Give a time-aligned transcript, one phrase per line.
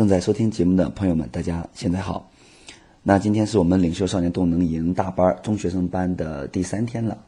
[0.00, 2.30] 正在收听节目的朋友们，大家现在好。
[3.02, 7.18] 那今天是我们领袖少年动能营大班中学生班的第三天了。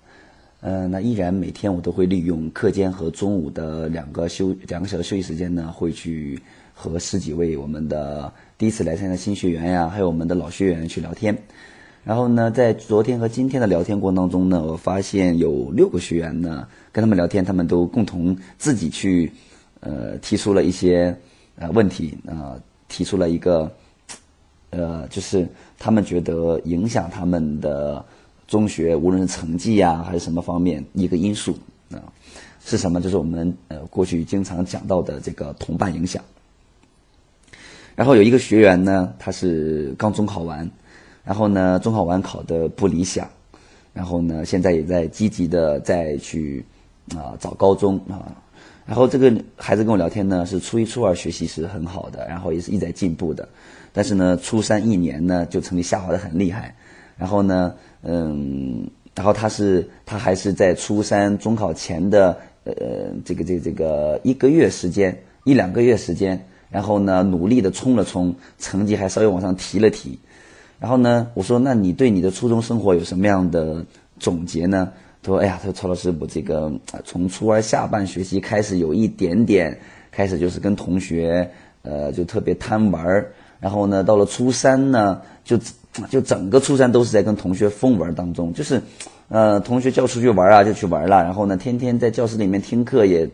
[0.62, 6.40] 呃，那依然每天我都会利用课间和中午的两个休两个小时休息时间呢，会去
[6.72, 11.36] 和十几位我们的第一次来参加新学员呀，还有我们的老学员去聊天。
[12.04, 19.30] 然后呢，在昨天和今天的聊天过程当中呢，我发现有六个学员呢，跟他们聊天，他们都共同自己去
[19.80, 21.14] 呃提出了一些
[21.57, 22.57] 呃问题啊、
[22.89, 23.70] 提出了一个
[24.70, 25.47] 呃，就是
[25.79, 28.05] 他们觉得影响他们的
[28.47, 31.57] 中学，无论是成绩呀、还是什么方面一个因素
[31.91, 32.01] 啊、
[32.65, 33.01] 是什么？
[33.01, 36.23] 就是我们呃过去经常讲到的这个同伴影响。
[37.95, 40.69] 然后有一个学员呢，他是刚中考完，
[41.23, 43.29] 然后呢中考完考的不理想，
[43.93, 46.65] 然后呢现在也在积极的再去
[47.15, 48.32] 啊、找高中啊。
[48.92, 53.48] 然后这个孩子跟我聊天呢，是初一初二学习是很好的，然后也是一直在进步的，
[53.91, 56.76] 但是呢初三一年呢就成绩下滑的很厉害，
[57.16, 62.74] 然后呢嗯，然后他是他还是在初三中考前的呃
[63.24, 66.38] 这个这个这个一个月时间一两个月时间。
[66.69, 70.19] 然后呢，努力的冲了冲，成绩还稍微往上提了提。
[70.78, 73.84] 然后呢，我说：“那你对你的初中生活有什么样的
[74.19, 76.72] 总结呢？”他说：“哎呀，他说曹老师，我这个
[77.04, 79.78] 从初二下半学期开始，有一点点
[80.10, 81.48] 开始就是跟同学
[81.82, 83.25] 呃就特别贪玩。
[83.60, 85.59] 然后呢，到了初三呢，就
[86.10, 88.82] 就整个初三都是在跟同学疯玩当中，就是
[89.28, 93.28] 呃同学叫出去玩啊就去玩了，然后呢天天在教室里面听课也。”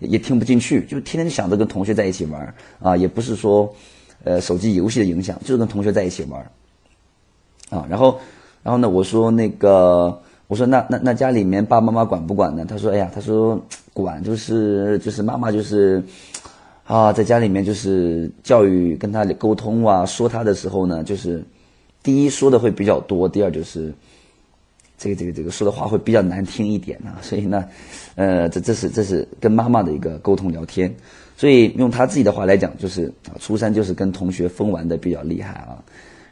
[0.00, 3.74] 也听不进去，就天天想着跟同学在一起玩啊，也不是说，
[4.22, 6.40] 呃，手机游戏的影响，就是跟同学在一起玩
[7.68, 7.84] 啊。
[7.90, 8.20] 然后，
[8.62, 12.66] 然后呢，我说那个，我说那那那家里面爸爸妈妈管不管呢？
[12.68, 16.02] 他说，哎呀，他说管，就是就是妈妈就是
[16.84, 21.44] 啊，在家里面就是教育跟他沟通啊，说他的时候呢，就是
[22.02, 23.94] 第一说的会比较多，第二就是。
[25.00, 27.64] 这个这个这个说的话会比较难听一点啊， 所以呢，
[28.16, 30.92] 呃，这这是这是跟妈妈的一个沟通聊天，
[31.36, 35.78] 所以用他自己的话来讲，就是啊，初三就是跟同学疯玩的比较厉害啊。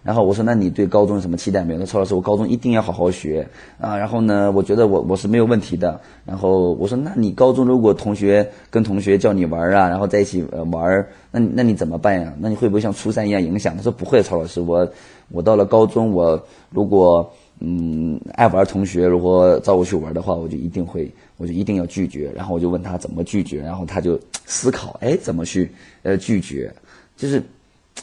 [0.06, 1.80] 然后我说，那你对高中有什么期待没有？
[1.80, 3.46] 那曹老师，我高中一定要好好学
[3.80, 3.96] 啊。
[3.96, 6.00] 然后呢，我觉得我我是没有问题的。
[6.24, 12.32] 然后我说，那你高中如果同学跟同学叫你玩啊，然后在一起呃玩，那那你怎么办呀？
[12.38, 13.76] 那你会不会像初三一样影响？
[13.76, 14.88] 他说不会，曹老师，我
[15.32, 16.40] 我到了高中，我
[16.70, 17.28] 如果
[17.58, 22.30] 嗯，爱玩同学如果找我去玩的话，我就一定会，我就一定要拒绝。
[22.36, 25.68] 然后我就问他怎么拒绝，然后他就思考，哎，怎么去
[26.02, 26.72] 呃拒绝？
[27.16, 27.42] 就是，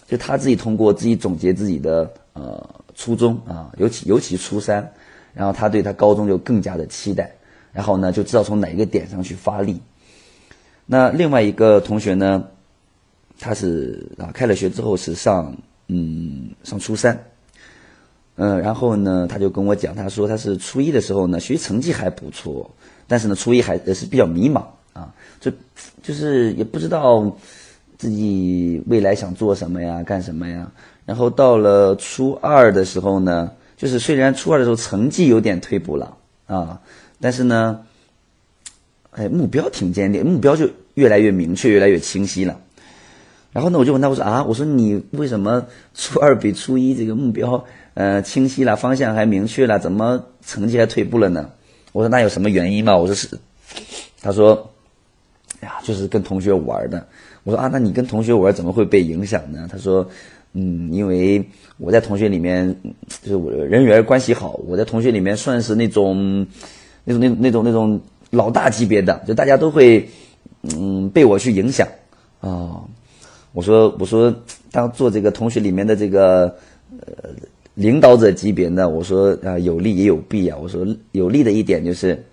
[0.08, 4.88] 就他自己通过自己总结自己的呃初中啊，尤其尤其初三，
[5.34, 7.32] 然后他对他高中就更加的期待，
[7.72, 9.80] 然后呢就知道从哪一个点上去发力。
[10.86, 12.44] 那另外一个同学呢，
[13.40, 15.56] 他是啊开了学之后是上
[15.88, 17.18] 嗯上初三。
[18.36, 22.68] 嗯，然后呢，他就跟我讲，他说他是初一的时候呢，学习成绩还不错，
[23.08, 25.52] 但是呢，初一还是比较迷茫啊，就
[26.02, 27.32] 就是也不知道
[28.04, 30.70] 自己未来想做什么呀，干什么呀。
[31.06, 36.82] 然后到了初二的时候呢，就是虽然初二的时候成绩有点退步了啊，
[37.22, 37.80] 但是呢，
[39.12, 42.60] 哎，目标挺坚定，目标就越来越明确，越来越清晰了。
[43.54, 47.64] 然后呢，我就问他，我说啊，我说你为什么初二比初一这个目标？
[47.94, 51.52] 呃，清晰了，方向还明确了，怎么成绩还退步了呢？
[51.94, 52.98] 我说那有什么原因吗？
[52.98, 53.40] 我说是，
[54.20, 54.70] 他说，
[55.62, 57.08] 哎呀，就是跟同学玩的。
[57.44, 59.68] 我说啊，那你跟同学玩怎么会被影响呢？
[59.72, 60.08] 他说，
[60.54, 61.44] 嗯，因为
[61.78, 62.76] 我在同学里面
[63.22, 66.48] 就是我人缘关系好，我在同学里面算是那种
[67.04, 68.00] 那种那那种那种
[68.32, 70.10] 老大级别的，就大家都会
[70.62, 71.88] 嗯被我去影响
[72.40, 72.82] 啊。
[73.54, 74.34] 我说我说
[74.72, 76.56] 当做这个同学里面的这个
[76.90, 77.30] 呃。
[77.76, 78.88] 领导者级别呢？
[78.88, 80.56] 我说啊，有利也有弊啊。
[80.62, 82.24] 我说有利的一点就是，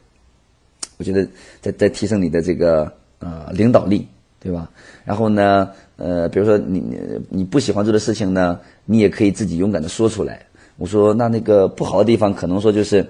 [0.98, 1.26] 我觉得
[1.62, 4.06] 在在提升你的这个呃领导力，
[4.42, 4.70] 对吧？
[5.04, 6.98] 然后呢，呃，比如说你你
[7.28, 10.40] 你不喜欢做的事情呢，你也可以自己勇敢的说出来。
[10.78, 13.06] 我说那那个不好的地方，可能说就是，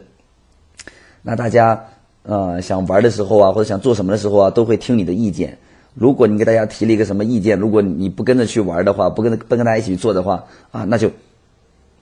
[1.23, 1.81] 那大家
[2.25, 5.57] 呃想玩的时候啊，或者想做什么的时候啊，都会听你的意见。
[5.95, 11.11] 如果你给大家提了一个什么意见，如果你不跟着去玩的话，不跟不跟大家一起去做的话啊，那就。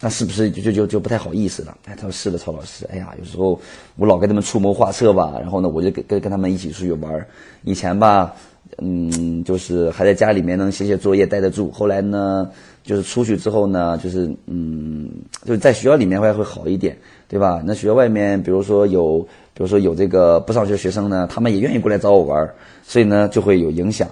[0.00, 1.76] 那是不是就就就就不太好意思了？
[1.86, 2.86] 哎，他说是的，曹老师。
[2.88, 3.60] 哎呀，有时候
[3.96, 7.26] 我老跟他们出谋划策吧，然后呢，我就跟跟跟他们一起出去玩
[7.64, 8.32] 以前吧，
[8.76, 11.70] 嗯，就是还在家里面能写写作业待得住。
[11.70, 12.48] 后来呢，
[12.84, 15.10] 就是出去之后呢，就是嗯，
[15.44, 17.62] 就是在学校里面会会好一点，对吧？
[17.64, 19.20] 那学校外面，比如说有，
[19.54, 22.48] 比如说有这个不上学学生呢，他们也愿意过来找我玩
[22.82, 24.08] 所以呢，就会有影响。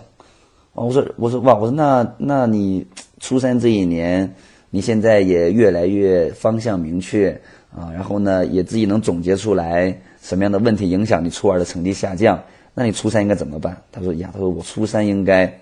[0.72, 2.86] 我说我说哇，我说那那你
[3.20, 4.34] 初三这一年，
[4.70, 7.30] 你现在也越来越方向明确
[7.74, 12.38] 啊，然后呢也自己能总结出来什么样的问题影响你初二的成绩下降，
[12.76, 13.76] 那你初三应该怎么办？
[13.90, 15.52] 他说呀，他说我初三应该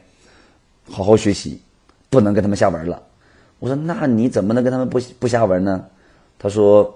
[0.91, 1.59] 好好学习，
[2.11, 3.03] 不能跟他们瞎玩了。
[3.59, 5.87] 我说那你怎么能跟他们不不瞎玩呢？
[6.39, 6.95] 他说。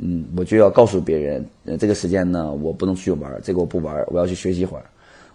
[0.00, 1.44] 嗯，我就要告诉别人，
[1.78, 4.84] 这个时间呢，我不能出去玩，这个我不玩，我要去学习一会儿。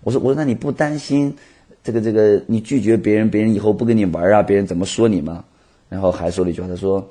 [0.04, 1.36] 我说，我说，那你不担心
[1.84, 5.44] 这个这个你拒绝别人，别人以后不跟你玩啊，别人怎么说你吗？
[5.90, 7.06] 然后还说了一句话，他说，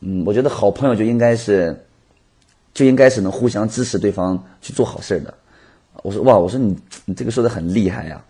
[0.00, 1.78] 嗯，我觉得好朋友就应该是，
[2.72, 5.32] 就应该是能互相支持对方去做好事的。
[6.02, 8.24] 我说，哇，我说你你这个说的很厉害呀，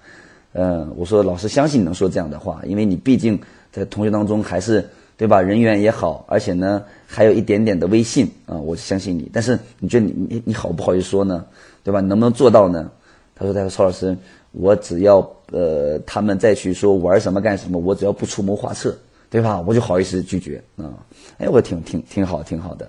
[0.52, 3.38] 嗯，我说老师相信你能说这样的话，因为你毕竟
[3.72, 4.88] 在同学当中还是。
[5.18, 5.40] 对吧？
[5.40, 9.30] 人缘也好，而且呢，还有一点点的威信啊，我相信你。
[9.32, 11.42] 但是你觉得你你你好不好意思说呢？
[11.82, 12.02] 对吧？
[12.02, 12.90] 你能不能做到呢？
[13.34, 14.14] 他说：“他说曹老师，
[14.52, 18.94] 我只要呃他们再去说玩什么干什么，我只要不出谋划策，
[19.30, 19.58] 对吧？
[19.66, 20.92] 我就好意思拒绝啊。
[21.38, 22.86] 哎，我挺挺挺好，挺好的。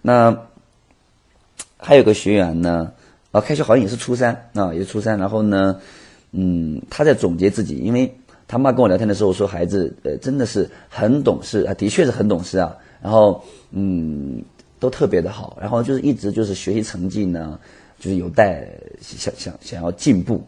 [0.00, 0.38] 那
[1.76, 2.92] 还有个学员呢，
[3.40, 5.18] 开学好像也是初三啊，也是初三。
[5.18, 5.80] 然后呢，
[6.32, 8.12] 嗯，他在总结自己，因为。
[8.50, 12.74] 他妈跟我聊天的时候说，孩子呃真的是很懂事啊，的确是很懂事啊。
[13.02, 14.42] 然后嗯，
[14.80, 15.58] 都特别的好。
[15.60, 17.60] 然后就是一直就是学习成绩呢，
[18.00, 18.66] 就是有待
[19.02, 20.42] 想想想要进步。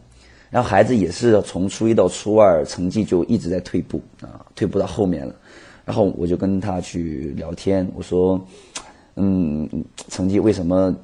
[0.48, 5.34] 然后孩子也是从初一到初二成绩就一直在退步啊，退步到后面了。
[5.84, 8.40] 然后我就跟他去聊天，我说
[9.16, 9.68] 嗯，
[10.08, 10.96] 成绩为什么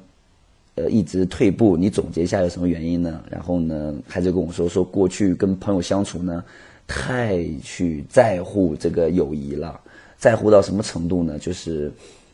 [0.77, 1.75] 呃一直退步？
[1.75, 3.21] 你总结一下有什么原因呢？
[3.29, 6.41] 然后呢，孩子跟我说说过去跟朋友相处呢。
[6.89, 9.77] 太去在乎这个友谊了，
[10.17, 11.37] 在乎到什么程度呢？
[11.37, 11.91] 就是，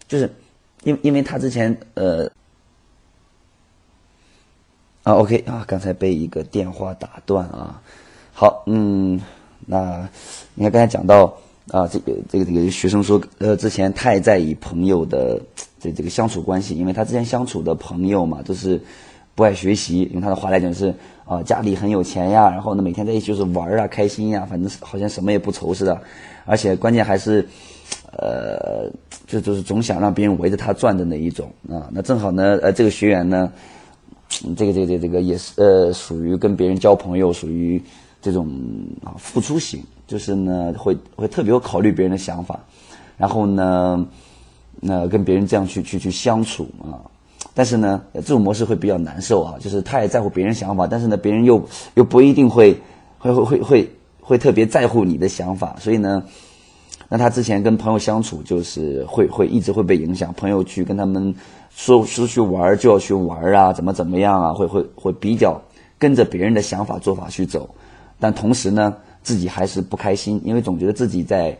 [0.07, 0.30] 就是，
[0.84, 2.30] 因因为他之前呃，
[5.01, 7.81] 啊，OK 啊，刚才被一个电话打断啊。
[8.31, 9.19] 好，嗯，
[9.66, 10.07] 那
[10.54, 11.36] 你看刚才讲到
[11.69, 15.42] 啊，这个这个这个学生说，呃，之前太在意朋友的
[15.83, 18.81] 这这个相处关系，因为他之前相处的朋友嘛，都是
[19.35, 20.95] 不爱学习，用他的话来讲是。
[21.25, 25.97] 啊，家里很有钱呀，然后呢，每天在一起就是玩啊，开心呀，反正好像什么也不愁似的，
[26.44, 27.47] 而且关键还是，
[28.18, 28.91] 呃，
[29.25, 31.88] 就就是总想让别人围着他转的那一种啊。
[31.94, 33.50] 那正好呢，呃，这个学员呢，
[34.57, 37.81] 这个这个这个这个也是呃，属于跟别人交朋友，属于
[38.21, 38.45] 这种
[39.01, 42.59] 啊付出型，就是呢会会特别考虑别人的想法，
[43.15, 44.06] 然后呢，
[44.83, 47.00] 那跟别人这样去去去相处啊。
[47.56, 51.63] 但是呢，这种模式会比较难受啊，就是太在乎别人想法，但是呢，别人又
[51.94, 52.75] 又不一定会
[53.19, 56.24] 会会会会会特别在乎你的想法，所以呢，
[57.09, 61.33] 那他之前跟朋友相处就是会会一直会被影响，朋友去跟他们
[61.69, 65.62] 说出去玩就要去玩啊，怎么怎么样啊，会会会比较
[66.00, 67.69] 跟着别人的想法做法去走，
[68.19, 71.56] 但同时呢，自己还是不开心，因为总觉得自己在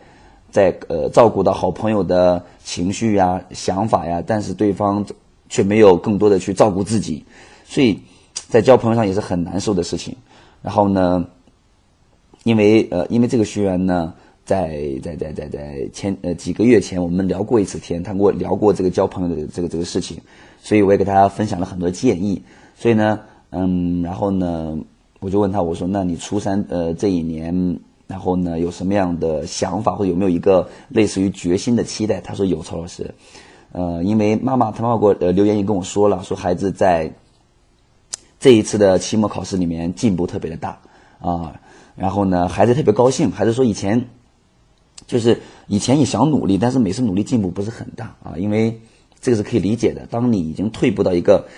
[0.54, 5.04] 在呃照顾到好朋友的情绪呀、想法呀，但是对方。
[5.46, 7.22] 却没有更多的去照顾自己，
[7.64, 8.00] 所以
[8.48, 10.16] 在交朋友上也是很难受的事情。
[10.62, 11.24] 然后呢，
[12.42, 14.12] 因为呃，因为这个学员呢，
[14.44, 20.18] 在在在在在前呃几个月前，我们聊过一次天，他跟我聊过这个交朋友的这个这个事情，
[20.60, 22.42] 所以我也给大家分享了很多建议。
[22.74, 24.76] 所以呢，嗯，然后呢，
[25.20, 32.20] 我就问他，我说，那你初三呃这一年，然后呢有什么样的想法，或有没有一个类似于决心的期待？
[32.20, 33.14] 他说有，曹老师。
[33.72, 37.12] 呃，因为妈妈他妈妈给我呃留言也跟我说了，说孩子在
[38.38, 40.80] 这一次的期末考试里面进步特别的大
[41.18, 41.60] 啊，
[41.96, 44.06] 然后呢，孩子特别高兴，孩子说以前
[45.08, 48.80] 就是以前也想努力，但是每次努力进步不是很大啊，因为
[49.20, 50.06] 这个是可以理解的。
[50.06, 51.48] 当你已经退步到一个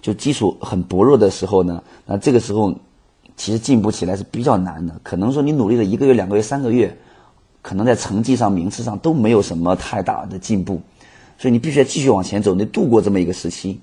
[0.00, 2.72] 就基础很薄弱的时候呢，那这个时候
[3.36, 6.96] 其实进步起来是比较难的，可能说你努力了一个月、两个月、三个月，
[7.60, 10.80] 可能在成绩上、名次上都没有什么太大的进步。
[11.38, 13.80] 所以你必须要继续往前走，你度过这么一个时期。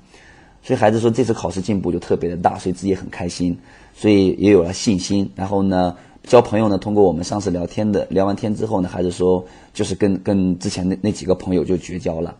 [0.62, 3.58] 所以孩子说这次考试进步就特别的大，所以自己也很开心，
[3.94, 5.29] 所以也有了信心。
[5.36, 12.36] 然后呢，交朋友呢，通过我们上次聊天的聊完天之后呢，孩子说就是跟跟之前那那几个朋友就绝交了，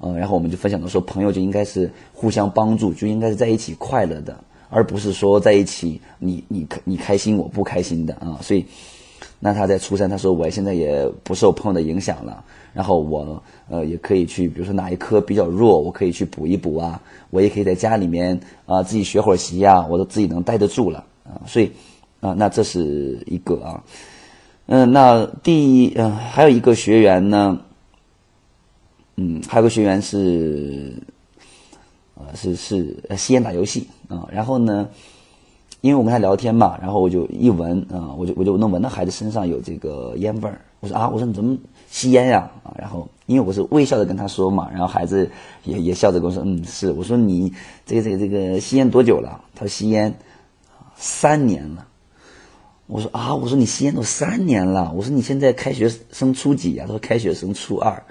[0.00, 4.36] 嗯，然后我们就分享到说，朋友就应该是互相帮助，就应该是在一起快乐的，
[4.70, 8.38] 而不是说在一起你你你开心我不开心的啊。
[8.40, 8.64] 所以，
[9.38, 12.42] 那他在初三，他说我现在也不受朋友的影响了。
[12.72, 17.02] 然后我呃也可以去，比如说哪一科比较弱，我可以去补一补啊。
[17.30, 21.42] 我也可以在家里面啊自己学会儿习呀，我都自己能待得住了啊。
[21.46, 21.72] 所以
[22.20, 23.82] 啊，那这是一个啊。
[24.66, 27.58] 嗯，那第嗯还有一个学员呢，
[29.16, 30.94] 嗯，还有个学员是，
[32.14, 34.28] 呃是是吸烟打游戏啊。
[34.30, 34.86] 然后呢，
[35.80, 40.60] 因为我跟他聊天嘛，然后我就一闻啊，我就我就能闻到孩子身上有这个烟味儿。
[40.80, 41.56] 我说啊，我说你怎么
[41.90, 42.50] 吸烟呀？
[42.62, 45.30] 啊，然后因为我是微笑着跟他说嘛，然后孩子
[45.64, 46.90] 也也笑着跟我说，嗯，是。
[46.92, 47.52] 我说你
[47.84, 49.40] 这个这个这个吸烟多久了？
[49.54, 50.14] 他说吸烟
[50.96, 51.86] 三年了。
[52.86, 54.90] 我说啊，我说你吸烟都三年了。
[54.96, 56.84] 我说你现在开学生初几呀？
[56.86, 58.02] 他说开学生初二。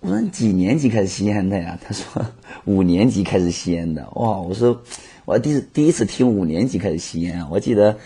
[0.00, 1.78] 我说你几年级开始吸烟的呀？
[1.80, 2.20] 他说
[2.64, 4.04] 五年级开始吸烟的。
[4.14, 4.76] 哇，我说。
[5.24, 7.96] 我第第一次听五年级开始吸烟啊，我记得，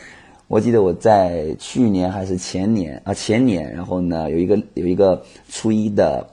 [0.49, 6.27] 我记得我在去年还是前年啊前年，然后呢有一个有一个初一的，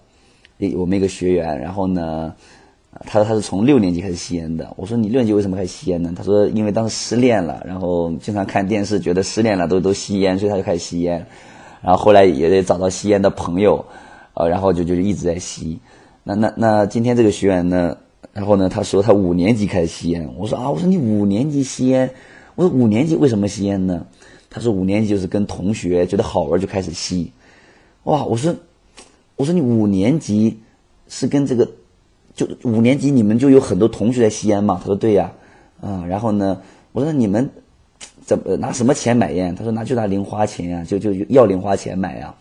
[0.75, 2.36] 我们一个学员，然后呢，
[3.06, 4.74] 他说他是从六年级开始吸烟的。
[4.75, 6.13] 我说你六年级为什么开始吸烟呢？
[6.13, 11.25] 他说因为当时失恋了，然后经常看电视，觉得失恋了都都吸烟，所以他就开始吸烟。
[11.82, 13.86] 然后后来也得找到吸烟的朋友，
[14.34, 15.80] 呃，然后就就一直在吸。
[16.25, 17.98] 那那那今天这个学员呢？
[18.34, 20.28] 然后呢，他说他五年级开始吸烟。
[20.36, 22.10] 我说啊，我说你五年级吸烟，
[22.56, 24.08] 我说五年级为什么吸烟呢？
[24.50, 27.32] 他说五年级就是跟同学觉得好玩就开始吸。
[28.06, 28.56] 哇，我说，
[29.36, 30.60] 我说你五年级
[31.08, 31.70] 是跟这个，
[32.34, 34.80] 就五年级你们就有很多同学在吸烟嘛？
[34.80, 35.32] 他说对呀，
[35.80, 36.60] 啊，然后呢，
[36.92, 37.48] 我说你们
[38.25, 39.54] 怎么拿什么钱买烟？
[39.54, 42.34] 他说拿就拿零花钱呀，就就要零花钱买呀，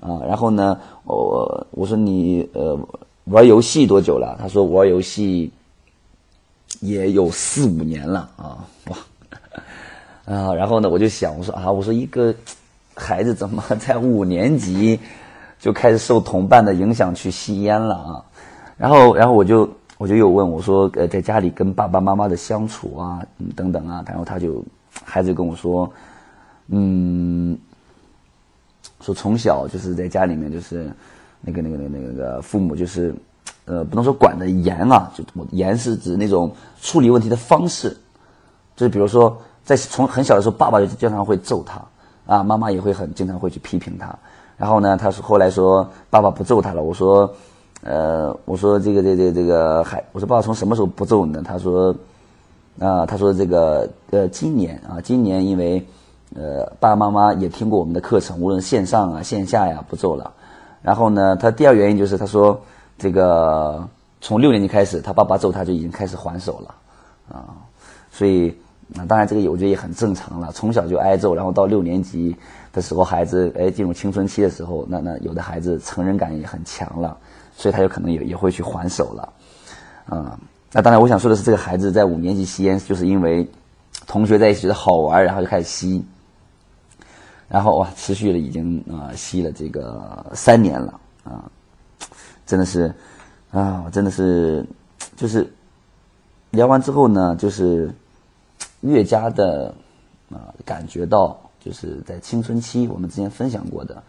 [0.00, 2.80] 啊，然后呢，我我说你呃。
[3.30, 4.36] 玩游戏多久了？
[4.40, 5.50] 他说玩游戏
[6.80, 8.64] 也有四五年了啊！
[8.86, 8.96] 哇
[10.34, 10.54] 啊！
[10.54, 12.34] 然后呢，我就想，我说啊，我说一个
[12.94, 14.98] 孩子怎么在五年级
[15.58, 18.24] 就开始受同伴的影响去吸烟了啊？
[18.76, 19.68] 然后，然后我就
[19.98, 23.22] 我就又问我说，呃，在家里跟爸爸妈妈的相处啊，
[23.56, 24.64] 等等啊，然后他就
[25.04, 25.92] 孩子跟我说，
[26.68, 27.58] 嗯，
[29.00, 30.90] 说从小就是在家里面就是。
[31.40, 33.14] 那个、那个、那个、那个父母就是，
[33.64, 37.96] 呃，不能说管的严啊，就严是指那种处理问题的方式，
[38.76, 41.80] 就是比如说，在从很小的时候，爸爸就经常会揍他，
[42.26, 44.14] 啊，妈妈也会很经常会去批评他。
[44.56, 46.82] 然后呢，他说后来说爸爸不揍他了。
[46.82, 47.32] 我说，
[47.82, 51.42] 呃，我说这个、这、这、这个还，我说爸爸从什么时候不揍你呢？
[51.44, 51.94] 他说，
[52.80, 55.86] 啊，他说这个呃，今年啊，今年因为
[56.34, 60.32] 呃，爸爸妈妈也听过我们的课程，无论线上啊、线下呀，不揍了。
[60.82, 62.60] 然后呢，他第二原因就是他说，
[62.96, 63.86] 这个
[64.20, 66.74] 从六年级开始，他爸爸揍他就已经开始还手了，
[67.30, 67.54] 啊，
[68.10, 68.56] 所以
[68.88, 70.50] 那当然这个我觉得也很正常了。
[70.52, 72.34] 从小就挨揍，然后到六年级
[72.72, 77.16] 的时候，孩子哎进入青春期的时候，那那有的孩子成人感也很强了，
[77.56, 79.32] 所以他有可能也也会去还手了，
[80.06, 80.38] 啊，
[80.72, 83.48] 那当然我想说的是，这个孩子在五年级吸烟，就是因为
[84.06, 86.04] 同学在一起觉得好玩，然后就开始吸。
[87.48, 91.50] 然后哇，持续了已经啊吸了这个三年了啊，
[92.44, 92.94] 真的是
[93.50, 94.66] 啊，真的是
[95.16, 95.50] 就是
[96.50, 97.90] 聊完之后呢，就是
[98.82, 99.74] 越加的
[100.30, 104.02] 啊感觉到，就是在青春期我们之前分享过的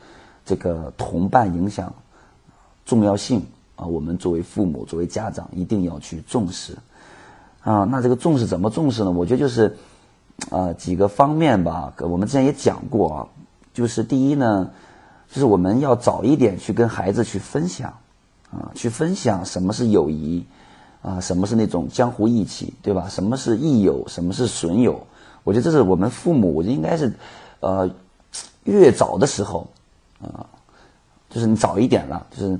[0.45, 1.93] 这个同伴影响
[2.85, 3.41] 重要性
[3.77, 6.77] 啊，我们作为父母作为家长一定要去重视
[7.61, 7.85] 啊。
[7.85, 9.11] 那这个重视怎么重视呢？
[9.11, 9.77] 我觉得就是。
[10.51, 13.27] 啊，几个方面吧，我们之前也讲过啊，
[13.73, 14.69] 就是第一呢，
[15.31, 17.93] 就是我们要早一点去跟孩子去分享，
[18.51, 20.43] 啊，去分享什么是友谊，
[21.01, 23.07] 啊，什么是那种江湖义气，对吧？
[23.09, 25.05] 什么是益友，什么是损友？
[25.43, 27.13] 我觉得这是我们父母，我觉得应该是，
[27.59, 27.89] 呃，
[28.63, 29.67] 越早的时候，
[30.21, 30.45] 啊，
[31.29, 32.59] 就是你早一点了，就是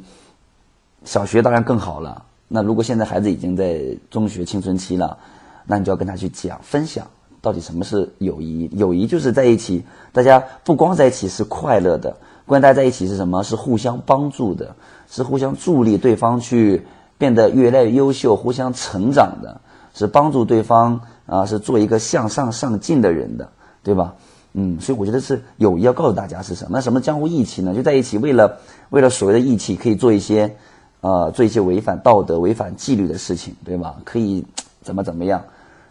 [1.05, 2.25] 小学当然更好了。
[2.47, 5.17] 那如果现在孩子已经在中学青春期了，
[5.65, 7.05] 那你就要跟他去讲分享。
[7.41, 8.69] 到底什么是友谊？
[8.73, 13.43] 友谊就是在一起，大家不光在一起是快乐的，关键大家在一起是什么？
[13.43, 14.75] 是互相帮助的，
[15.09, 16.85] 是互相助力对方去
[17.17, 19.61] 变得越来越优秀，互相成长的，
[19.93, 23.49] 是帮助对方啊，是做一个向上上进的人的，
[23.83, 24.15] 对吧？
[24.53, 26.71] 嗯，所以我觉得是友谊要告诉大家是什么？
[26.73, 27.73] 那什么江湖义气呢？
[27.75, 28.57] 就在一起为了
[28.89, 30.57] 为了所谓的义气，可以做一些
[31.01, 33.95] 呃做一些违反道德、违反纪律的事情，对吧？
[34.03, 34.43] 可以
[34.81, 35.43] 怎么怎么样？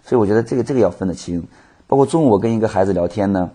[0.09, 1.47] 所以我觉得这个这个要分得清，
[1.87, 3.51] 包括中午我跟一个孩子聊天呢，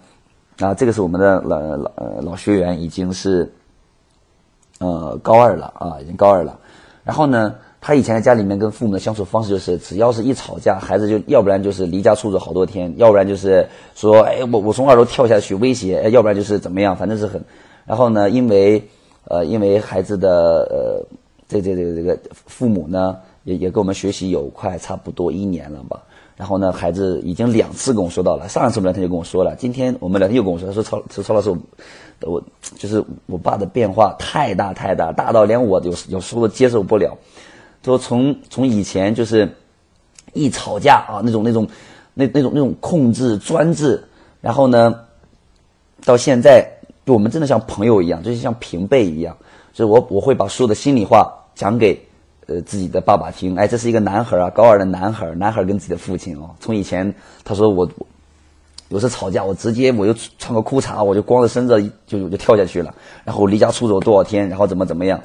[0.59, 3.51] 啊，这个是我们的老老呃老学员，已经是
[4.77, 6.59] 呃高二了啊，已经高二了。
[7.03, 17.43] 然后呢，他以前在家里面跟父母的相处方式就是，只要是一吵架，孩子就要不然就是离家出走好多天，要不然就是说，哎，我我从二楼跳下去威胁，要不然就是怎么样，反正是很。
[17.83, 18.87] 然后呢，因为
[19.25, 20.29] 呃因为孩子的
[20.69, 21.03] 呃
[21.47, 25.99] 这这这个这个父母呢，也也跟我们学习有快差不多一年了吧。
[26.35, 28.49] 然后呢，孩子已经两次跟我说到了。
[28.49, 31.55] 上一次聊天就跟我说了，今天我们聊天又跟我说，他说曹曹老师，
[32.21, 32.41] 我
[32.77, 37.17] 就是我爸的变化太大太大，大到连我有有时候都接受不了。
[37.81, 39.47] 他说从从以前就是
[40.33, 41.67] 一吵架啊，那种那种
[42.13, 44.03] 那那种那种控制专制，
[44.41, 45.01] 然后呢，
[46.03, 46.67] 到现在
[47.05, 49.37] 就我们真的像朋友一样，就是像平辈一样，
[49.73, 52.01] 就是我我会把所有的心里话讲给
[52.47, 53.55] 呃自己的爸爸听。
[53.55, 57.89] 哎，这是一个男孩啊，高二的男孩，男孩跟自己的父亲哦，从以前他说我
[58.89, 65.19] 有时吵架，我直接我就穿个裤衩，我就光着身子就就跳下去了，然后离家出走多少天，然后怎么怎么样。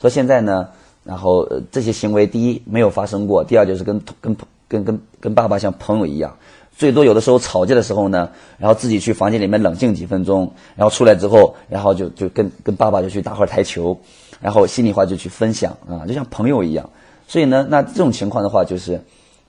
[0.00, 0.68] 说现在呢，
[1.04, 6.36] 然后这些行为，第一没有发生过，第二就是跟跟跟跟跟爸爸像朋友一样，
[6.76, 8.28] 最多有的时候吵架的时候呢，
[8.58, 13.96] 然后自己去房间里面冷静几分钟，然后出来之后，然后就就跟跟爸爸就去打会儿台球，
[14.40, 16.88] 然后心里话就去分享啊，就像朋友一样。
[17.26, 19.00] 所以呢，那这种情况的话，就是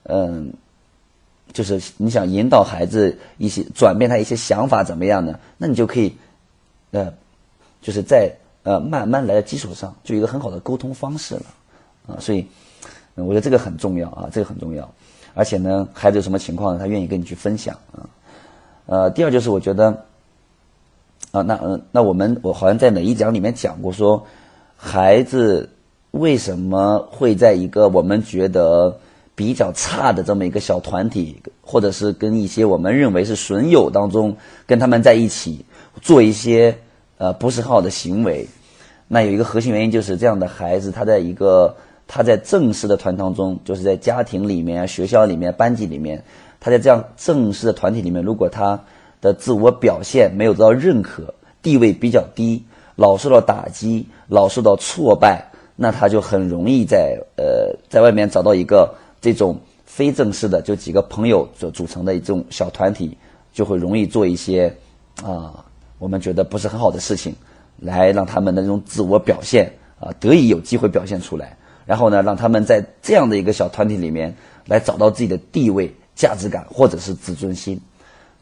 [0.03, 0.53] 嗯，
[1.51, 5.37] 就是你想引导孩子一些转变他一些想法怎么样呢？
[5.57, 6.15] 那你就可以
[6.91, 7.13] 呃，
[7.81, 8.31] 就是在
[8.63, 11.45] 呃慢慢来的基础上，就有一个很好的沟通方式了
[12.07, 12.17] 啊。
[12.19, 12.45] 所以
[13.15, 14.89] 我觉得这个很重要啊，这个很重要。
[15.33, 18.07] 而且呢，孩子有什么情况，他愿意跟你去分享啊。
[18.85, 19.87] 呃，第二就是我觉得，
[21.31, 24.25] 啊，那嗯，那我们我好像在哪一讲里面讲过，说
[24.75, 25.69] 孩子
[26.11, 28.97] 为什么会在一个我们觉得
[29.35, 35.65] 比较差的这么一个小团体，或者是跟一些我们认为是损友当中跟他们在一起
[36.01, 36.77] 做一些
[37.17, 38.47] 呃不是很好的行为？
[39.07, 41.75] 那有一个核心原因就是这样的孩子他在一个。
[42.07, 46.23] 他在正式的团当中，就是在家庭里面、学校里面、班级里面，
[46.59, 48.79] 他在这样正式的团体里面，如果他
[49.21, 52.63] 的自我表现没有得到认可，地位比较低，
[52.95, 63.17] 老受到打击，老受到挫败，那他就很容易在呃在外面找到一个这种非正式的，就几个朋友所组成的一种小团体，
[63.53, 64.73] 就会容易做一些
[65.23, 65.65] 啊
[65.99, 67.35] 我们觉得不是很好的事情，
[67.79, 71.57] 来让他们的这种自我表现啊得以有机会表现出来。
[71.85, 74.35] 然后呢，让他们在这样的一个小团体里面
[74.65, 77.79] 来找到自己的地位、价值感，或者是自尊心，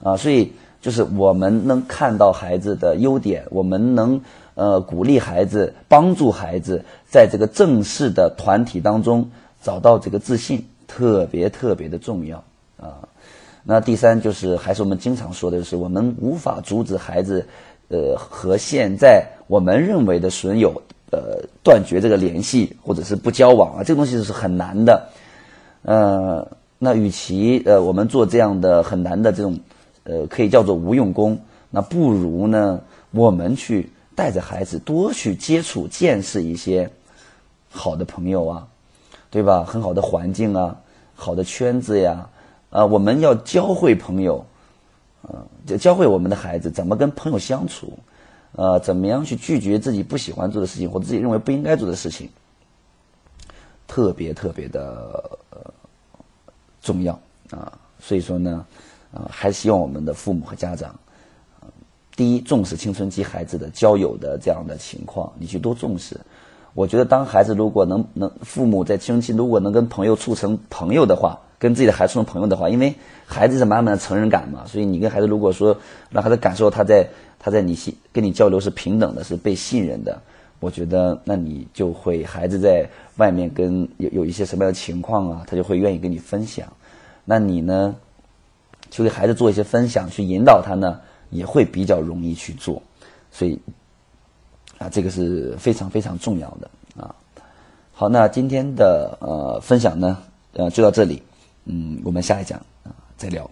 [0.02, 0.50] 啊，所以
[0.84, 4.22] 就是我们能看到孩子的优点，我们能
[4.54, 9.28] 呃鼓励孩子、帮助孩子在这个正式的团体当中
[9.64, 12.38] 找到这个自信，特别特别的重要
[12.78, 13.00] 啊。
[13.64, 17.44] 那第三就是还是我们经常说的是，我们无法阻止孩子
[17.88, 20.80] 呃和现在我们认为的损友。
[21.16, 25.10] 呃，断绝这个联系，或者是不交往啊，这个东西是很难的。
[25.84, 26.48] 呃，
[26.80, 29.60] 那与其呃我们做这样的很难的这种，
[30.04, 31.40] 呃，可以叫做无用功，
[31.70, 36.90] 那不如呢，我们去带着孩子多去接触、见识一些
[37.70, 38.68] 好的朋友啊，
[39.30, 39.64] 对吧？
[39.64, 40.76] 很好的环境啊，
[41.16, 42.30] 好的圈子呀，
[42.70, 44.46] 啊，我们要教会朋友，
[45.22, 47.98] 啊，就教会我们的孩子怎么跟朋友相处。
[48.56, 52.30] 呃，怎么样去拒绝自己不喜欢做的事情，或者自己认为不应该做的事情，
[53.88, 55.40] 特别特别的
[56.80, 57.74] 重要啊！
[58.00, 58.64] 所以说呢，
[59.14, 60.94] 啊，还是希望我们的父母和家长，
[62.16, 66.20] 第一重视青春期孩子的交友的这样的情况，你去多重视。
[66.74, 72.94] 我觉得，当孩子如果能能父母在青春期如果能跟朋友处成朋友的话，跟自己的孩子处成朋友的话，因为
[73.26, 75.78] 孩子是满满的成人感嘛，所以你跟孩子如果说
[76.10, 77.08] 让孩子感受他在。
[77.46, 80.18] 他在你信跟你交流是平等的，是被信任的。
[80.62, 86.66] 我觉得，那你就会孩子在外面跟有有一些什么样的情况啊，他就会愿意跟你分享。
[87.26, 87.94] 那你呢，
[88.94, 91.02] 去给孩子做一些分享，去引导他呢，
[91.32, 92.80] 也会比较容易去做。
[93.32, 93.60] 所以，
[94.78, 97.16] 啊，这个是非常非常重要的啊。
[97.92, 100.20] 好，那今天的呃分享呢，
[100.54, 101.24] 呃，就到这里。
[101.66, 103.50] 嗯，我们下一讲啊再聊。